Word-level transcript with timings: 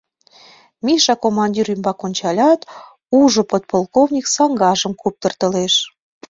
Миша 0.85 1.13
командир 1.23 1.65
ӱмбак 1.73 1.99
ончалят, 2.07 2.61
ужо: 3.21 3.41
подполковник 3.51 4.25
саҥгажым 4.35 4.93
куптыртылеш. 5.01 5.73